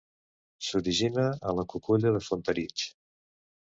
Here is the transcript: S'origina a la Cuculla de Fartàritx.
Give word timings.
S'origina 0.67 1.27
a 1.51 1.55
la 1.59 1.69
Cuculla 1.77 2.17
de 2.19 2.27
Fartàritx. 2.31 2.93